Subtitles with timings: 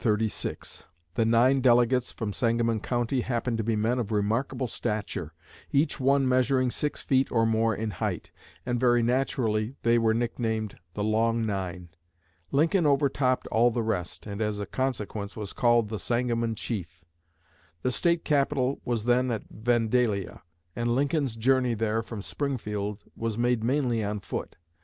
[1.13, 5.31] The nine delegates from Sangamon County happened to be men of remarkable stature,
[5.71, 8.31] each one measuring six feet or more in height;
[8.65, 11.89] and very naturally they were nicknamed the "Long Nine."
[12.49, 17.05] Lincoln overtopped all the rest, and as a consequence was called "the Sangamon Chief."
[17.83, 20.41] The State capital was then at Vandalia;
[20.75, 24.55] and Lincoln's journey there from Springfield was made mainly on foot.